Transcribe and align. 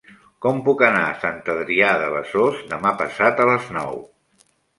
Com 0.43 0.61
puc 0.69 0.79
anar 0.87 1.03
a 1.09 1.19
Sant 1.23 1.37
Adrià 1.55 1.91
de 2.05 2.07
Besòs 2.15 2.65
demà 2.73 2.95
passat 3.03 3.45
a 3.45 3.49
les 3.53 3.71
nou? 3.79 4.03